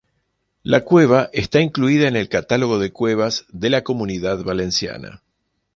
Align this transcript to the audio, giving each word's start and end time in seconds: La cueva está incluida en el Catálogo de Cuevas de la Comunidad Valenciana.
La 0.63 0.83
cueva 0.83 1.29
está 1.31 1.59
incluida 1.61 2.07
en 2.07 2.15
el 2.15 2.27
Catálogo 2.27 2.79
de 2.79 2.91
Cuevas 2.91 3.45
de 3.49 3.69
la 3.69 3.83
Comunidad 3.83 4.43
Valenciana. 4.43 5.21